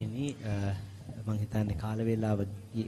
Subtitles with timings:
[0.00, 2.40] මම හිතන්නේ කාල වේලාව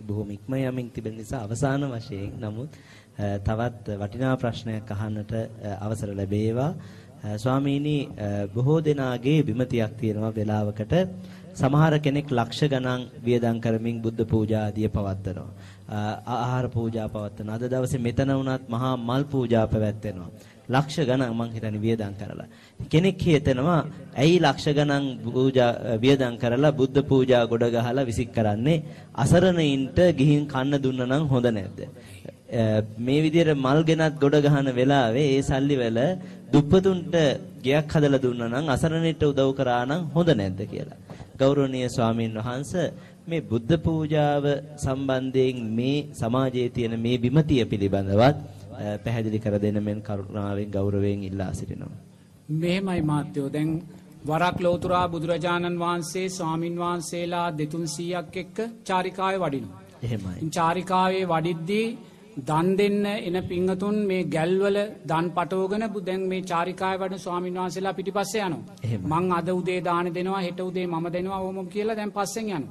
[0.02, 2.76] බොහොම ඉක්ම යමින් තිබෙන නිසා අවසාන වශයෙන් නමුත්
[3.40, 5.32] තවත් වටිනා ප්‍රශ්නයක් අහන්නට
[5.78, 6.72] අවසර ලැබේවා.
[7.36, 7.96] ස්වාමීනි
[8.54, 10.94] බොහෝ දෙනාගේ බිමතියක් තියෙනවා වෙලාවකට
[11.54, 15.50] සමහර කෙනෙක් ලක්ෂ ගණන් වියදම් කරමින් බුද්ධ පූජා ආදිය පවත්වනවා.
[16.28, 17.56] ආහාර පූජා පවත්වනවා.
[17.56, 20.30] අද දවසේ මෙතන වුණත් මහා මල් පූජා පැවැත්වෙනවා.
[20.70, 22.48] ලක්ෂ ගණන් මං හිතන්නේ වියදම් කරලා.
[22.90, 23.80] කෙනෙක් හිතනවා
[24.16, 28.82] ඇයි ලක්ෂ ගණන් පූජා වියදම් කරලා බුද්ධ පූජා ගොඩ ගහලා විසික් කරන්නේ
[29.16, 31.80] අසරණයින්ට ගිහින් කන්න දුන්න නම් හොඳ නැද්ද?
[32.98, 35.98] මේ විදිහට මල් ගෙනත් ගොඩ ගහන වෙලාවේ ඒ සල්ලි වල
[36.52, 37.14] දුප්පතුන්ට
[37.62, 40.98] ගෙයක් හදලා දුන්නා නම් අසරණිට උදව් කරා නම් හොඳ නැද්ද කියලා.
[41.38, 42.88] ගෞරවනීය ස්වාමීන් වහන්සේ
[43.26, 44.44] මේ බුද්ධ පූජාව
[44.76, 48.36] සම්බන්ධයෙන් මේ සමාජයේ තියෙන මේ විමතිය පිළිබඳවත්
[49.04, 51.96] පැහැදිලි කර දෙන්න මෙන් කරුණාවෙන් ගෞරවයෙන් ඉල්ලා සිටිනවා.
[52.54, 53.70] මෙහෙමයි මාත්‍යෝ දැන්
[54.22, 59.80] වරක් ලෝතුරා බුදුරජාණන් වහන්සේ ස්වාමින් වහන්සේලා දෙතුන් සීයක් එක්ක චාරිකාය වඩිනවා.
[60.02, 60.50] එහෙමයි.
[60.50, 61.86] චාරිකාවේ වඩිද්දී
[62.40, 68.34] දන් දෙන්න එන පිංහතුන් මේ ගැල්වල දන් පටෝගන බුදැන් මේ චාරිකාය වඩ ස්වාමින් වහන්සේලා පිටිපස්ස
[68.36, 68.62] යනවා.
[69.10, 72.64] මං අද උදේ දාන දෙනවා හෙට උදේ ම දෙනවා ඕම කියලා දැන් පස්සෙන් යන.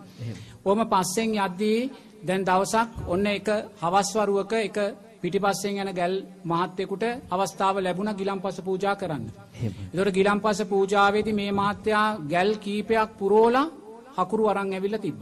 [0.65, 1.79] ඕම පස්සෙන් යද්දී
[2.23, 3.47] දැන් දවසක් ඔන්න එක
[3.81, 4.77] හවස්වරුවක එක
[5.23, 6.13] පිටිපස්සෙන් යන ගැල්
[6.45, 9.23] මහත්තයකුට අවස්ථාව ලැබුණ ගිලම් පස පූජා කරන්න.
[9.93, 13.67] එතොට ගිලම් පස පූජාවේති මේ මහත්තයා ගැල් කීපයක් පුරෝලා
[14.17, 15.19] හකුරු අරං ඇවිල්ල තිබ්බ.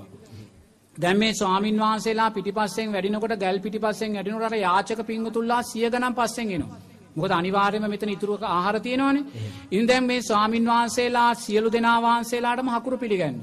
[0.96, 6.80] දැම මේ ස්වාමින් වහන්සේලා පිටිපස්සෙන් වැඩිනකොට ගැල් පිටිපස්සෙන් වැඩිනුට යාචක පිංගතුල්ලා සිය ගනම් පස්සෙන් එනවා.
[7.16, 9.26] මොකද අනිවාර්යම මෙතන ඉතුරුවක ආහාර තියෙනවානේ.
[9.68, 13.38] ඉතින් දැන් මේ ස්වාමින් වහන්සේලා සියලු දෙනා වහන්සේලාටම හකුරු පිළිගන්න.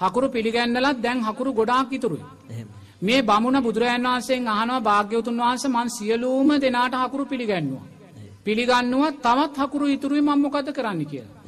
[0.00, 2.24] හකුරු පිළිගන්නලත් දැන් හකුරු ගොඩාක් ඉතුරුයි.
[3.02, 7.84] මේ බමුණ බුදුරජන් වහන්සේෙන් අහනවා භාග්‍යවතුන් වහන්ස මන් සියලූම දෙනාට හකුරු පිළිගන්නවා.
[8.44, 11.42] පිළිගන්නුව තවත් හකුරු ඉතුරුයි මංමොකද කරන්න කියලා.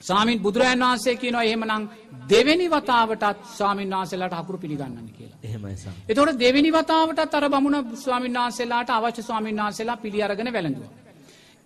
[0.00, 1.84] සාමීන් බුදුරජන් වහන්සේ කියනවා එහෙමනං
[2.28, 5.38] දෙවැනි වතාවටත් ස්වාමීන් වහන්සේලාට හකුරු පිළිගන්නන්න කියලා.
[5.42, 5.74] එහෙමයි
[6.08, 10.92] එතකොට දෙවැනි වතාවටත් අර බමුණ ස්වාමීන් වහන්සේලාට අවශ්‍ය ස්වාමීන් වහන්සේලා පිළිඅරගෙන වැළඳුවා.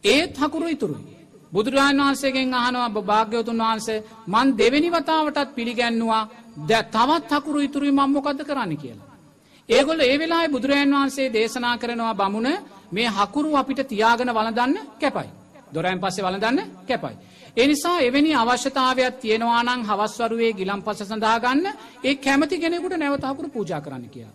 [0.04, 1.04] ඒත් හකුරු ඉතුරුයි.
[1.52, 6.22] බුදුරජාණන් වහන්සේගෙන් අහනවා භාග්‍යවතුන් වහන්සේ මන් දෙවැනි වතාවටත් පිළිගැන්නවා
[6.60, 9.15] ද තවත් හකුරු ඉතුරුයි මං මොකද කරන්න කියලා.
[9.68, 12.48] ඒගොල්ල ඒ වෙලායි බුදුරජන් වහන්සේ දේශනා කරනවා බමුණ
[12.92, 15.28] මේ හකුරු අපිට තියාගෙන වලදන්න කැපයි.
[15.74, 17.16] දොරයන් පස්සේ වලදන්න කැපයි.
[17.56, 21.66] එනිසා එවැනි අවශ්‍යතාවයක් තියෙනවා නම් හවස්වරුවේ ගිලම් පස සඳහාගන්න
[22.04, 24.32] ඒ කැමති කෙනෙකුට නැවතහකුරු පූජා කරන්න කියා.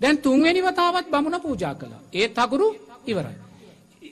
[0.00, 2.02] දැන් තුන්වෙනි වතාවත් බමුණ පූජා කළා.
[2.12, 2.66] ඒත් හකුරු
[3.06, 3.38] ඉවරයි.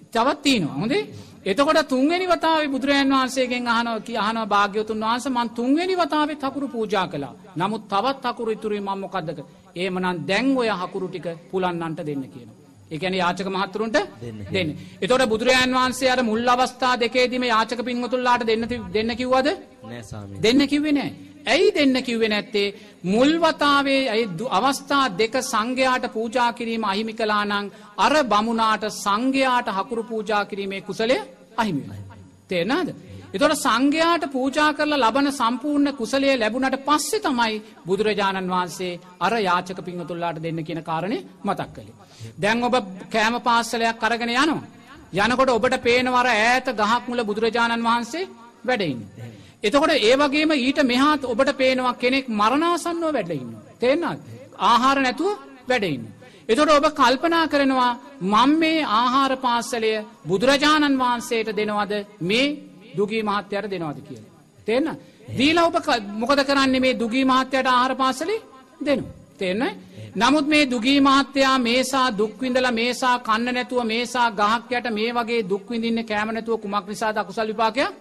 [0.08, 1.02] තවත් තියනවා හොඳේ
[1.44, 7.06] එතකොට තුන්වෙනි වතාව බුදුරජන් වහන්සේගෙන් අහනව කිය අහනව භාග්‍යවතුන් වහන්ස මන් තුන්වෙනි වතාවේ තකුරු පූජා
[7.06, 9.38] කලා නමුත් තවත් තකුරු ඉතුරේ මම්මොකක්දක
[9.78, 12.48] ඒමනන් දැන් ඔය හකුරු ටික පුලන්නන්ට දෙන්න කියන.
[12.90, 13.98] එකන යාචක මහත්තුරුන්ට
[14.48, 14.68] දෙන්න.
[14.98, 19.48] එතොට බුදුරජන් වහන්සේ අර මුල් අවස්ථා දෙකේදීම යාචක පින්වතුල්ලාට දෙන්න දෙන්න කිව්වද
[20.40, 21.10] දෙන්න කිව්වෙ නෑ.
[21.46, 22.74] ඇයි දෙන්න කිව්වෙ නැත්තේ
[23.06, 30.82] මුල්වතාවේ ඇයි අවස්ථා දෙක සංඝයාට පූජා කිරීම අහිමි කලානං අර බමුණාට සංඝයාට හකුරු පූජා කිරීමේ
[30.82, 31.16] කුසලය
[31.56, 31.82] අහිමි.
[32.48, 32.88] තේනාද.
[33.28, 37.56] එතොට සංඝයාට පූජා කරලා ලබන සම්පූර්ණ කුසලය ලැබුණට පස්සෙ තමයි
[37.86, 41.96] බුදුරජාණන් වහන්සේ අර යාචක පිංහතුල්ලාට දෙන්න කියන කාරණය මතක් කළේ.
[42.36, 42.74] දැන් ඔබ
[43.08, 44.62] කෑම පාස්සලයක් කරගෙන යනවා.
[45.14, 48.28] යනකොට ඔබට පේනවර ඈත ගහක් මුල බුදුරජාණන් වහන්සේ
[48.64, 49.00] වැඩඉන්න.
[49.62, 53.50] එතකොට ඒ වගේම ඊට මෙහාත් ඔබට පේනවා කෙනෙක් මරණාසන්නෝ වැඩඉන්න.
[53.78, 54.20] තේෙන්න්නත්
[54.62, 55.36] ආහාර නැතුව
[55.68, 56.04] වැඩඉන්න.
[56.48, 59.92] එතොට ඔබ කල්පනා කරනවා මං මේ ආහාර පාස්සලය
[60.24, 62.46] බුදුරජාණන් වහන්සේට දෙනවද මේ
[62.96, 64.24] දුගී මහත්‍යයට දෙනවද කියල.
[64.66, 64.88] තේන්න
[65.38, 65.76] දීලා ඔබ
[66.14, 68.36] මොකද කරන්නේ මේ දුගී මහත්‍යයට ආහාර පාසලි
[68.80, 69.04] දෙනු.
[69.38, 69.62] තේන්න
[70.16, 76.60] නමුත් මේ දුගී මහත්තයා මේසා දුක්විඳල මේසා කන්න නැතුව මේසා ගහක්යට මේ වගේ දුක්විඳන්න කෑමනැතුව
[76.60, 77.92] කුමක් නිසා අකුසල් විපාකයක්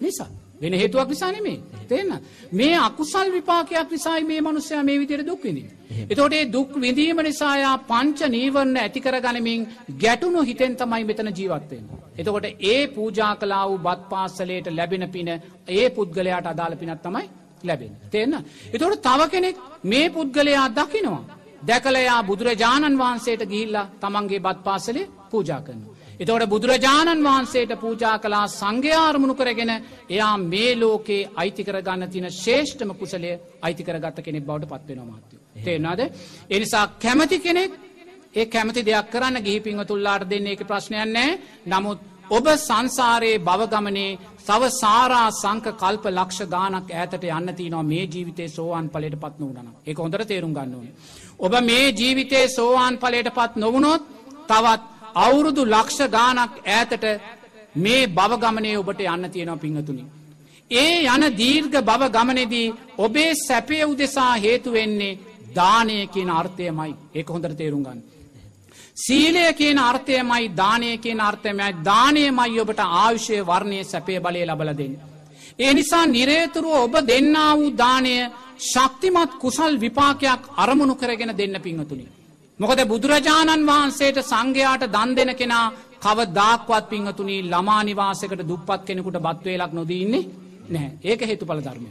[0.00, 0.30] නිසා.
[0.60, 2.12] වෙන හේතුවක් නිසා නෙමේ තේන්න
[2.52, 5.70] මේ අකුසල් විපාකයක් නිසායි මේ මනුස්සයා මේ විදියට දුක් විඳින්.
[6.10, 9.68] එතකොට ඒ දුක් විඳීම නිසායා පංච නීවරණ ඇතිකර ගනිමින්
[10.00, 11.84] ගැටුණු හිතෙන් තමයි මෙතන ජීවත්වෙන්.
[12.16, 15.28] එතකොට ඒ පූජා කලා වූ බත් පාසලයට ලැබෙන පින
[15.70, 17.26] ඒ පුද්ගලයාට අදාළ පිනත් තමයි
[17.62, 17.92] ලැබෙන.
[18.08, 18.34] තේන්න.
[18.66, 21.24] එතකොට තව කෙනෙක් මේ පුද්ගලයා දකිනවා.
[21.62, 25.94] දැකලයා බුදුරජාණන් වහන්සේට ගිහිල්ලා තමන්ගේ බත් පාසලේ පූජා කරනවා.
[26.20, 29.72] එතවට බුදුරජාණන් වහන්සේට පූජා කලා සංඝයාරමුණු කරගෙන
[30.08, 33.30] එයා මේ ලෝකේ අයිතිකර ගන්න තින ශේෂ්ඨම කුසලය
[33.60, 35.38] අයිතිකර ගත්ත කෙනෙක් බවට පත්වෙන මාත්‍යය.
[35.58, 36.00] තේෙනවාද.
[36.50, 37.70] එනිසා කැමති කෙනෙක්
[38.34, 42.00] ඒ කැමති දෙයක් කරන්න ගිහිපිංහ තුල්ලාට දෙන්නේ එක ප්‍රශ්නයන්නෑ නමුත්
[42.30, 48.86] ඔබ සංසාරයේ බවගමනේ සව සාරා සංක කල්ප ලක්ෂ ගානක් ඇතට යන්න තිනවා මේ ජීවිතේ සෝවාන්
[48.88, 50.86] පලට පත් නොවන එක හොඳට තේරුම් ගන්න ඕන.
[51.38, 54.02] ඔබ මේ ජීවිතේ සෝවාන් පලට පත් නොවනොත්
[54.46, 54.82] තවත්
[55.16, 57.04] අවුරුදු ලක්ෂ ගානක් ඈතට
[57.76, 60.04] මේ බවගමනය ඔබට යන්න තියෙනවා පිංහතුනි.
[60.70, 65.18] ඒ යන දීර්ඝ බව ගමනෙදී ඔබේ සැපය උදෙසා හේතු වෙන්නේ
[65.54, 68.09] දානය කියන අර්ථයමයි ඒක හොඳට තේරුම් ගන්න.
[68.96, 74.94] සීලය කියන අර්ථයමයි දානය කියන අර්ථයමයි දානයමයි ඔබට ආයුෂය වර්ණය සැපේ බලය ලබල දෙන්න.
[75.58, 78.14] ඒ නිසා නිරේතුරුව ඔබ දෙන්න වූ දානය
[78.62, 82.06] ශක්තිමත් කුසල් විපාකයක් අරමුණු කරගෙන දෙන්න පිංහතුනි.
[82.60, 90.28] මොකද බුදුරජාණන් වහන්සේට සංඝයාට දන් දෙන කෙනා කව දාක්වත් පිංහතුනි ළමානිවාසකට දුප්පත් කෙනෙකුට බත්වේලක් නොදීන්නේ
[90.68, 91.90] නැහැ ඒක හේතු පල ධර්මය.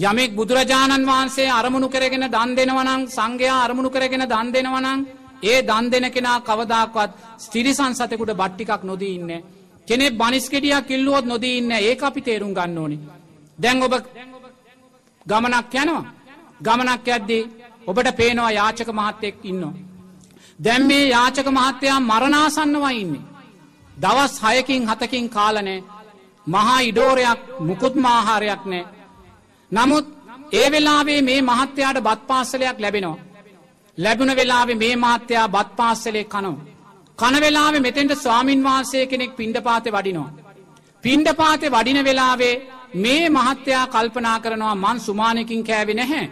[0.00, 5.00] යමෙක් බුදුරජාණන් වහන්සේ අරමුණු කරගෙන දන් දෙනවනං සංඝයා අරමුණු කරගෙන දන් දෙනවනං
[5.44, 9.32] ඒ දන් දෙන කෙනා කවදාක්වත් ස්තිරිසන් සතකුට බට්ටිකක් නොදී ඉන්න.
[9.88, 12.98] කෙනෙ බනිස්කෙටියක් කිල්ලුවොත් නොදී ඉන්න ඒ අපි තේරුම් ගන්න ඕනි.
[13.58, 13.94] දැන් ඔබ
[15.26, 16.04] ගමනක් යනවා.
[16.60, 17.42] ගමනක් ඇද්දී
[17.86, 19.74] ඔබට පේනවා යාචක මහත්තෙක් ඉන්නවා.
[20.58, 23.24] දැම් මේ යාචක මහත්තයා මරණාසන්නවා ඉන්නේ.
[23.96, 25.80] දවස් හයකින් හතකින් කාලනෑ
[26.46, 28.84] මහා ඉඩෝරයක් මුකුත්මාහාරයක් නෑ.
[29.72, 30.06] නමුත්
[30.52, 33.33] ඒ වෙලාවේ මේ මහත්තයාට බත් පාසලයක් ලැබෙනවා.
[33.98, 36.56] ලැබුණ වෙලාවේ මේ මහත්තයා බත් පාස්සලේ කනෝ.
[37.18, 40.30] කනවෙලාවේ මෙතෙන්ට ස්වාමින් වහන්සේ කෙනෙක් පිණ්ඩපාත වඩිනවා.
[41.04, 42.54] පිණ්ඩපාතය වඩින වෙලාවේ
[42.96, 46.26] මේ මහත්තයා කල්පනා කරනවා මන් සුමානකින් කෑවෙ නැහැ.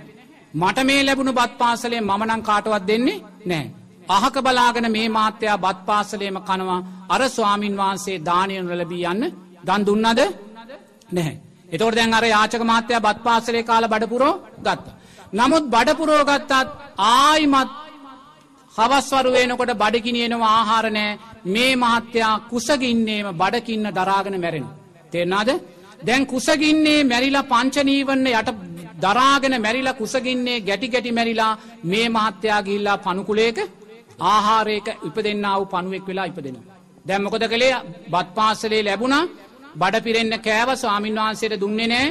[0.54, 3.66] මට මේ ලැබුණු බත් පාසලේ මනං කාටවත් දෙන්නේ නෑ.
[4.08, 9.24] අහක බලාගෙන මේ මාත්‍යයා බත් පාසලේම කනවා අර ස්වාමින් වහන්සේ දානයන ලැබී යන්න
[9.66, 10.04] දන් දුන්නද
[11.10, 11.34] නැහැ.
[11.68, 14.86] එතවට දැන් අර යාචක මාත්‍යයා බත් පාසලේ කාල බඩපුරෝ ගත්ත.
[15.32, 16.52] නමුත් බඩපුරෝ ගත්තත්
[17.06, 17.70] ආයිමත්
[18.74, 24.66] හවස්වරුවේනකොට බඩකිනියෙනවා ආහාරනෑ මේ මහත්තයා කුසගින්නේම බඩකින්න දරාගෙන මැරෙන.
[25.12, 25.50] තෙරනාද
[26.00, 28.50] දැන් කුසගින්නේ මැරිලා පංචනීවන්න යට
[29.04, 31.52] දරාගෙන මැරිලා කුසගින්නේ ගැටි ගැටි මැරිලා
[31.84, 33.58] මේ මහත්තයා ගිල්ලා පනුකුලේක
[34.26, 36.56] ආහාරයක ඉපදෙන්න්න වූ පනුවෙක් වෙලා ඉපදෙන.
[37.06, 37.76] දැම්මකොද කළේ?
[38.10, 39.24] බත් පාසලේ ලැබුණා.
[39.74, 42.06] බඩ පිරෙන්න්න කෑව ස්වාමින් වහන්සේට දුන්නේ නෑ.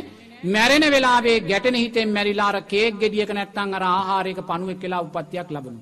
[0.45, 5.79] මැරෙන වෙලාේ ගැටන හිතෙන් මැරිලාර කේක් ගෙඩියක නැත්තං අර ආහාරයක පනුවෙක් කියලා උපත්තියක් ලබනු.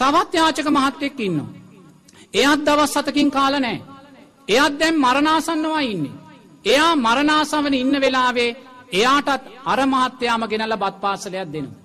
[0.00, 1.38] තවත් යාචක මහත්තෙක් ඉන්න.
[2.34, 3.78] එයත් දවස් සතකින් කාල නෑ.
[4.48, 6.20] එයත් දැම් මරණාසන්නවා ඉන්නේ.
[6.64, 8.56] එයා මරණාසවන ඉන්න වෙලාවේ
[8.92, 11.80] එයාටත් අරමහත්‍යයාම ගෙනල බත් පාසලයක් දෙනවා.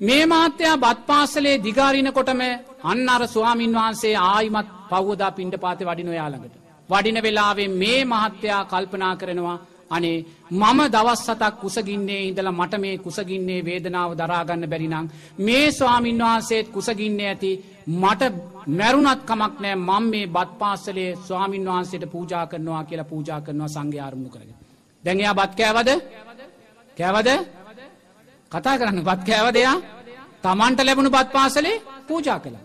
[0.00, 2.40] මේ මාත්‍යයා බත් පාසලේ දිගාරිනකොටම
[2.82, 6.54] අන්න අර ස්වාමීන් වහන්සේ ආයිමත් පව්වදා පින්ඩ පාති වඩින ඔයාළඟට.
[6.88, 9.58] වඩින වෙලාවේ මේ මහත්තයා කල්පනා කරනවා
[9.90, 16.66] අනේ මම දවස් සතක් කුසගින්නේ ඉඳලා මට මේ කුසගින්නේ වේදනාව දරාගන්න බැරිනං මේ ස්වාමීන් වහන්සේත්
[16.68, 17.52] කුසගින්නේ ඇති
[17.86, 18.22] මට
[18.68, 24.30] මැරුණත් කමක් නෑ මං මේ බත් පාසලේ ස්වාමීන් වහන්සේට පූජා කරනවා කියලා පූජා කරනවා සංඝයාරමුණු
[24.30, 24.58] කරගෙන.
[25.04, 25.90] දැඟයා බත් කෑවද
[26.96, 27.30] කෑවද
[28.52, 29.76] කතා කරන්න බත් කෑවදයා
[30.42, 32.56] තමන්ට ලැබුණු බත් පාසලේ පූජා කළ.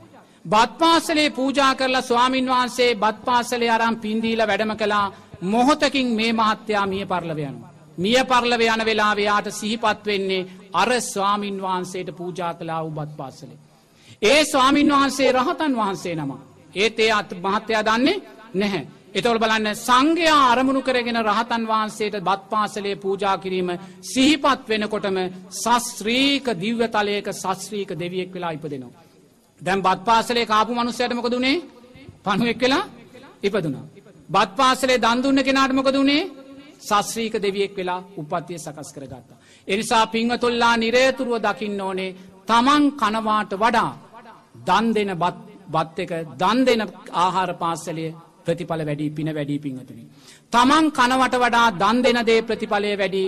[0.45, 5.05] බත් පාසලේ පූජා කරලා ස්වාමීන් වහන්සේ බත් පාසලේ අරම් පින්දීල වැඩම කලා
[5.43, 7.55] මොහොතකින් මේ මහත්තයා මිය පරලවයන.
[7.97, 13.57] මිය පරලව යන වෙලාවයාට සිහිපත් වෙන්නේ අර ස්වාමීන් වහන්සේට පූජා කලා උබත් පාසලේ.
[14.21, 16.31] ඒ ස්වාමීන් වහන්සේ රහතන් වහන්සේ නම.
[16.75, 18.21] ඒත් ඒ අත් මහත්තයා දන්නේ
[18.53, 18.87] නැහැ.
[19.11, 23.69] එතවල් බලන්න සංඝයා අරමුණු කරගෙන රහතන් වහන්සේට බත් පාසලේ පූජා කිරීම
[24.03, 25.17] සිහිපත් වෙනකොටම
[25.55, 29.03] සස්ත්‍රීක දිව්‍යතලයක සස්ත්‍රීක දෙවියෙක් වෙලා ඉපදෙනවා.
[29.61, 31.57] දැම් බත් පාසලේ කාපු මනුස්සයටමකදුනේ
[32.23, 32.83] පණුවෙක් වෙලා
[33.43, 33.85] ඉපදුනා.
[34.29, 36.29] බත් පාසලේ දන්දුන්න කෙනාටමකදුනේ
[36.81, 39.37] සස්්‍රීක දෙවියෙක් වෙලා උපත්තිය සකස් කරගත්තා.
[39.67, 42.15] එනිසා පිංහතුල්ලා නිරේතුරුව දකින්න ඕනේ
[42.47, 43.91] තමන් කනවාට වඩා
[44.61, 45.11] දන් දෙන
[45.67, 46.81] බත් එක දන් දෙන
[47.15, 50.03] ආහාර පාසලේ ප්‍රතිඵල වැඩි පින වැඩී පිංහතුනි.
[50.53, 53.23] තමන් කනවට වඩා දන් දෙන දේ ප්‍රතිඵලය වැඩි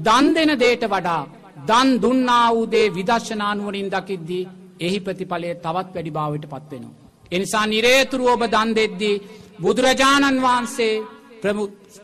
[0.00, 1.22] දන් දෙන දේට වඩා
[1.64, 4.48] දන් දුන්නා වූදේ විදර්ශනානුවනින් දකිද්දී
[4.80, 6.96] එහි ප්‍රතිඵලය තවත් වැඩි භාවට පත්වෙනවා.
[7.32, 9.22] එනිසා නිරේතුරු ඔබ දන් දෙද්දී
[9.58, 10.94] බුදුරජාණන් වහන්සේ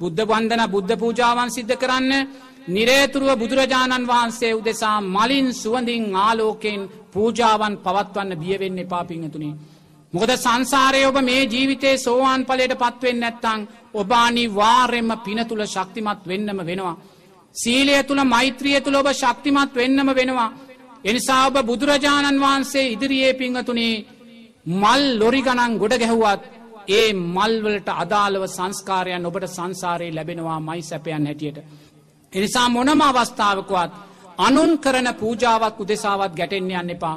[0.00, 2.12] බුද්ධ වන්දන බුද්ධ පූජාවන් සිද්ධ කරන්න
[2.68, 6.80] නිරේතුරුව බුදුරජාණන් වහන්සේ උදෙසා මලින් සුවඳින් ආලෝකෙන්
[7.12, 9.50] පූජාවන් පවත්වන්න බියවෙන්න එපා පිංහතුනි.
[10.12, 13.60] මොකද සංසාරය ඔබ මේ ජීවිතේ සෝවාන් පලට පත්වෙන් නැත්තං
[13.94, 17.00] ඔබානි වාර්යෙන්ම පින තුළ ශක්තිමත් වෙන්නම වෙනවා.
[17.54, 20.50] සීලය තුළ මෛත්‍රිය තුළ ඔබ ශක්තිමත් වෙන්නම වෙනවා.
[21.04, 23.94] එනිසා ඔබ බුදුරජාණන් වහන්සේ ඉදිරියේ පිංහතුනේ
[24.72, 31.58] මල් ලොරි ගණන් ගොඩ ගැහුවත් ඒ මල්වලට අදාළව සංස්කාරයන් ඔබට සංසාරයේ ලැබෙනවා මයි සැපයන් හැටියට.
[32.32, 33.92] එනිසා මොනම අවස්ථාවකවත්
[34.38, 37.16] අනුන් කරන පූජාවක් උදෙසාවත් ගැටෙන්න්න යන්න එපා.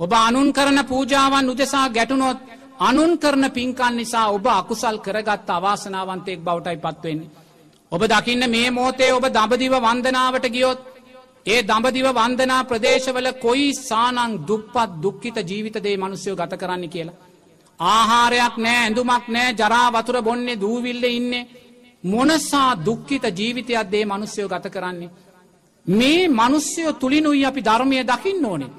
[0.00, 2.38] ඔබ අනුන් කරන පූජාවන් උදෙසා ගැටුනොත්
[2.80, 7.30] අනුන් කරන පින්කන් නිසා ඔබ අකුසල් කරගත් අවාසනාවන්තයෙක් බවටයි පත්වවෙන්නේ.
[7.92, 10.80] ඔබ දකින්න මේ මෝතේ ඔබ දඹදිව වන්දනාවට ගියොත්
[11.46, 17.33] ඒ දඹදිව වන්දනා ප්‍රදේශවල කොයි සානං දුප්පත් දුක්කිත ජීවිතදේ මනුස්යෝ ගත කරන්න කියලා.
[17.80, 21.48] ආහාරයක් නෑ ඇඳුමක් නෑ ජරා වතුර බොන්නේ දූවිල්ල ඉන්නේ
[22.04, 25.10] මොනසා දුක්කිත ජීවිතයක් දේ මනුස්්‍යයෝ ගත කරන්නේ.
[25.86, 28.74] මේ මනුස්්‍යයෝ තුළිනුයි අපි ධර්මය දකින්න ඕනේ.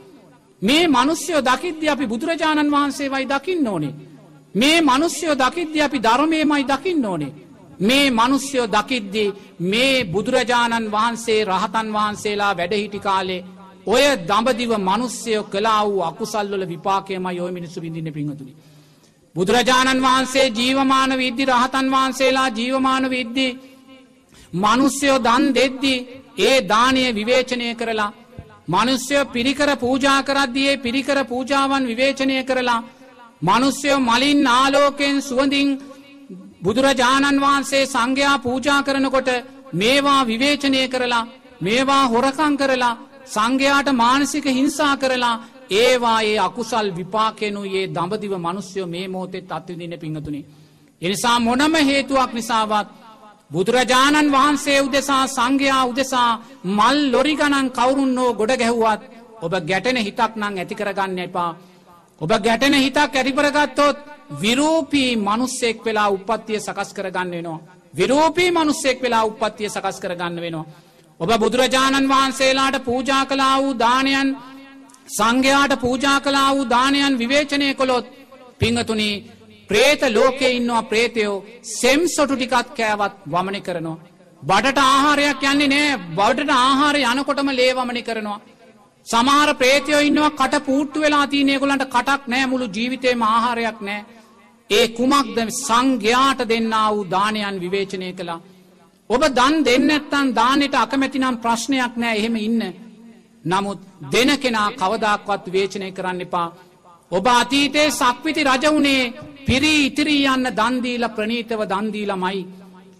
[0.61, 3.93] මේ මනුස්්‍යයෝ දකිද්‍ය අපි බුදුරජාණන් වහන්සේවයි දකින්න ඕනේ.
[4.55, 7.33] මේ මනුස්්‍යයෝ දකිද්‍ය අපි ධර්මයමයි දකින්න ඕනේ.
[7.79, 13.45] මේ මනුස්්‍යයෝ දකිද්දි මේ බුදුරජාණන් වහන්සේ රහතන් වහන්සේලා වැඩහිටි කාලේ
[13.85, 18.53] ඔය දඹදිව මනුස්්‍යයෝ කලා වූ අකුසල්වල විපාකයම යෝ මිනිසු විඳින්න පිහතුනි.
[19.35, 23.47] බුදුරජාණන් වහන්සේ ජීවමාන විද්දි රහතන් වහන්සේලා ජීවමාන විද්දි
[24.55, 25.95] මනුස්්‍යයෝ දන් දෙද්දි
[26.39, 28.15] ඒ දානය විවේචනය කරලා
[28.67, 32.85] මනුස්්‍යයෝ පිරිකර පූජා කරද්දියේ පිරිකර පූජාවන් විවේචනය කරලා
[33.41, 35.69] මනුස්්‍යයෝ මලින් ආලෝකයෙන් සුවඳින්
[36.63, 39.29] බුදුරජාණන් වහන්සේ සංඝයා පූජා කරනකොට
[39.73, 41.27] මේවා විවේචනය කරලා
[41.61, 45.35] මේවා හොරකං කරලා සංඝයාට මානසික හිංසා කරලා
[45.71, 50.41] ඒවා ඒ අකුසල් විපාකෙනු ඒ දඹදිව මනුස්්‍යයෝ මේ මෝතෙත් අත්විදින පිංහතුනි.
[51.01, 52.87] එනිසා මොනම හේතුවක් නිසාවත්
[53.51, 56.31] බුදුරජාණන් වහන්සේ උදෙසා සංඝයා උදෙසා
[56.65, 59.01] මල් ලොරි ගණන් කවුරුන්නෝ ගොඩ ගැහුවත්
[59.41, 61.51] ඔබ ගැටෙන හිතක් නං ඇතිකරගන්න එපා.
[62.21, 63.97] ඔබ ගැටෙන හිතක් ඇතිපරගත්තොත්
[64.41, 67.59] විරූපී මනුස්සෙක් වෙලා උපත්තිය සකස් කරගන්න වෙනවා.
[67.93, 70.65] විරූපී මනුස්සෙක් වෙලා උපත්තිය සකස් කරගන්න වෙනවා.
[71.19, 74.29] ඔබ බුදුරජාණන් වහන්සේලාට පූජා කලා වූ දානයන්
[75.17, 78.05] සංඝයාට පූජා කලා වූ දානයන් විවේචනය කොළොත්
[78.59, 79.09] පිංහතුනි
[79.69, 81.43] ප්‍රේත ලෝකෙ ඉන්නවා ප්‍රේතයෝ
[81.79, 84.01] සෙම් සොටු ටිකත් කෑවත් වමනි කරනවා.
[84.43, 88.43] බඩට ආහාරයක් යන්නේ නෑ බඩට ආහාර යනකොටම ලේවමනි කරනවා.
[89.07, 94.05] සමහර ප්‍රේතයෝ ඉන්නවා කට පූට්ටු වෙලා තියනෙකුලන්ට කටක් නෑ මුළු ජීවිතේම ආහාරයක් නෑ.
[94.69, 98.39] ඒ කුමක්ද සංඝයාට දෙන්න වූ දානයන් විවේචනය කළා.
[99.09, 102.63] ඔබ දන් දෙන්නත්තන් දානයට අකමැතිනම් ප්‍රශ්නයක් නෑ එහෙම ඉන්න.
[103.45, 103.79] නමුත්
[104.11, 106.47] දෙන කෙනා කවදක්වත් වේචනය කරන්න එපා.
[107.11, 109.13] ඔබ අතීතයේ සක්විති රජවුණේ
[109.45, 112.39] පිරී ඉතිරී යන්න දන්දීල ප්‍රනීතව දන්දීලමයි.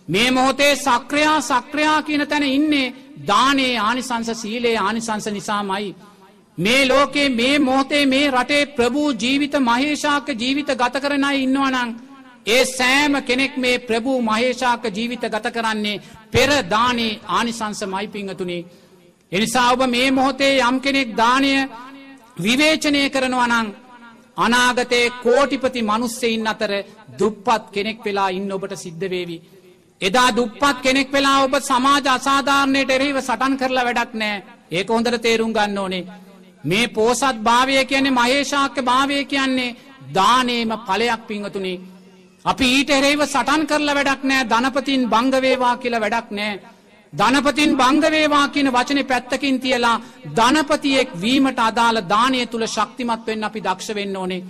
[0.07, 2.93] මේ මොහොතේ සක්‍රයා සක්‍රයා කියන තැන ඉන්නේ
[3.27, 5.95] දානේ ආනිසංස සීලේ ආනිසංස නිසාමයි.
[6.57, 11.89] මේ ලෝකේ මේ මොහොතේ මේ රටේ ප්‍රභූ ජීවිත මහේෂාක ජීවිත ගත කරනයි ඉන්නවනං.
[12.47, 18.65] ඒ සෑම කෙනෙක් මේ ප්‍රභූ මහේෂාක ජීවිත ගත කරන්නේ පෙර දානේ ආනිසංස මයිපිංහතුනේ.
[19.31, 21.51] එනිසා ඔබ මේ මොහොතේ යම් කෙනෙක් දානය
[22.37, 23.67] විවේචනය කරනවනං
[24.37, 26.71] අනාගතයේ කෝටිපති මනුස්සෙයින් අතර
[27.19, 29.37] දුප්පත් කෙනෙක් වෙලා ඉන්න ඔබට සිද්ධවේවි.
[30.01, 35.51] එදා දුප්පත් කෙනෙක් වෙලා ඔබ සමාජ අසාධාරණයට එරෙහිව සටන් කරලා වැඩක් නෑ ඒක හොඳට තේරුම්
[35.53, 36.07] ගන්න ඕනේ.
[36.63, 39.75] මේ පෝසත් භාවය කියන්නේ මහේෂාක්‍ය භාවය කියන්නේ
[40.11, 41.81] දානේම පලයක් පිංහතුනේ.
[42.45, 46.74] අපි ඊට එරෙහිව සටන් කරලා වැඩක් නෑ ධනපතින් බංගවේවා කියලා වැඩක් නෑ.
[47.15, 50.01] ධනපතින් බංගවේවා කියන වචන පැත්තකින් තියලා
[50.37, 54.45] ධනපතියෙක් වීමට අදාළ දානය තුළ ශක්තිමත් වෙන්න අපි දක්ෂ වෙන්න ඕනේ.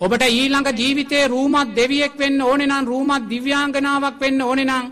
[0.00, 4.84] ඔබට ඊළඟ ජීවිතේ රූමත් දෙවියෙක් වෙන්න ඕනෙනම් රූමත් දිව්‍යාංගනාවක් වෙන්න ඕනෙනම්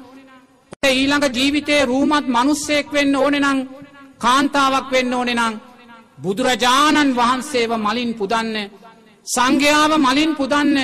[0.84, 3.58] ඊළඟ ජීවිතේ රූමත් මනුස්සෙක් වෙන්න ඕනෙනම්
[4.18, 5.60] කාන්තාවක් වෙන්න ඕනෙනම්
[6.18, 8.56] බුදුරජාණන් වහන්සේව මලින් පුදන්න
[9.26, 10.76] සංඝයාව මලින් පුදන්න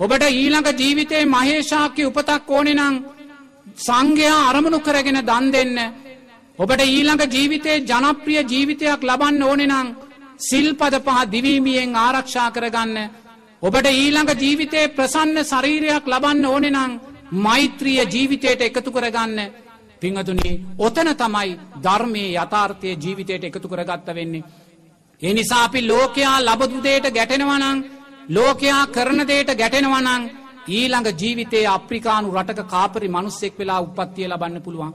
[0.00, 2.94] ඔබට ඊළඟ ජීවිතේ මහේෂාක්‍ය උපතක් ඕනෙනම්
[3.76, 5.78] සංඝයා අරමුණු කරගෙන දන් දෙන්න.
[6.58, 9.88] ඔබට ඊළඟ ජීවිතේ ජනප්‍රිය ජීවිතයක් ලබන්න ඕනෙනම්
[10.40, 12.96] සිල්පද පහ දිවීමියෙන් ආරක්ෂා කරගන්න.
[13.62, 17.00] ඔබට ඊළඟ ජීවිතේ ප්‍රසන්න ශරීරයක් ලබන්න ඕනෙනම්
[17.36, 19.38] මෛත්‍රිය ජීවිතයට එකතු කරගන්න.
[20.02, 24.44] පිංහතුනි ඔතන තමයි ධර්මය යථාර්ථය ජීවිතයට එකතු කරගත්ත වෙන්නේ.
[25.20, 27.78] එනිසා අපි ලෝකයා ලබදුදේට ගැටෙනවනං
[28.28, 30.30] ලෝකයා කරන දේට ගැටෙනවනං
[30.68, 34.92] ඊළඟ ජීවිතයේ අප්‍රිකානු රටක කාපරි මනුස්සෙක් වෙලා උපත්තිය ලබන්න පුළුවන්.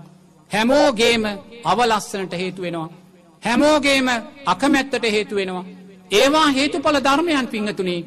[0.51, 1.23] හැමෝගේම
[1.65, 2.89] අවලස්සනට හේතු වෙනවා.
[3.43, 4.07] හැමෝගේම
[4.45, 5.65] අකමැත්තට හේතු වෙනවා.
[6.11, 8.05] ඒවා හේතුඵල ධර්මයන් පිංහතුනේ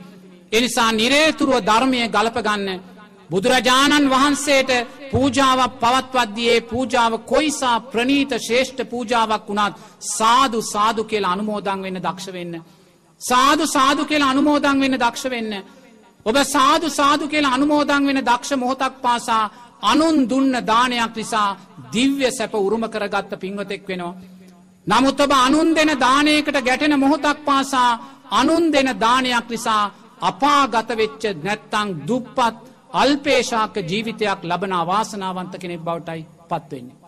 [0.52, 2.80] එනිසා නිරේතුරුව ධර්මය ගලපගන්න
[3.30, 4.70] බුදුරජාණන් වහන්සේට
[5.11, 9.75] පූජාවක් පවත්වද්දියේ පූජාව කොයිසා ප්‍රනීත ශේෂ්ඨ පූජාවක් වුණත්
[10.11, 12.54] සාදු සාදු කියලා අනුමෝදං වෙන්න දක්ෂ වෙන්න.
[13.20, 15.52] සාදු සාදු කියලා අනුමෝදං වෙන්න දක්ෂ වෙන්න.
[16.26, 19.45] ඔබ සාදු සාදු කියලා අනුමෝදං වෙන දක්ෂ මොහොතක් පාසා
[19.83, 21.49] අනුන් දුන්න දානයක් නිසා
[21.92, 24.14] දිව්‍ය සැප උරුම කරගත්ත පින්වතෙක් වෙනවා.
[24.87, 27.90] නමුත් ඔබ අනුන් දෙන දානයකට ගැටෙන මොහොතක් පාසා
[28.33, 29.83] අනුන් දෙන දානයක් නිසා
[30.23, 32.56] අපාගත වෙච්ච නැත්තං දුප්පත්
[32.92, 37.05] අල්පේශාක ජීවිතයක් ලබන වාසනාවන්ත කෙනෙක් බවටයි පත්වෙන්නේ.